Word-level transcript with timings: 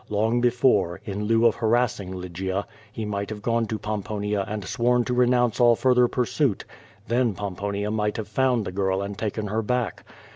Long 0.09 0.41
before, 0.41 0.99
in 1.05 1.25
lieu 1.25 1.45
of 1.45 1.57
harras8 1.57 1.99
ing 1.99 2.15
Lygia, 2.15 2.65
he 2.91 3.05
might 3.05 3.29
have 3.29 3.43
gone 3.43 3.67
to 3.67 3.77
Pomponia 3.77 4.43
and 4.47 4.65
sworn 4.65 5.03
to 5.03 5.13
renounce 5.13 5.59
all 5.59 5.75
further 5.75 6.07
pursuit. 6.07 6.65
Then 7.07 7.35
Pomponia 7.35 7.91
might 7.91 8.17
have 8.17 8.27
found 8.27 8.65
the 8.65 8.71
girl 8.71 9.03
and 9.03 9.15
taken 9.15 9.45
her 9.49 9.61
back. 9.61 10.03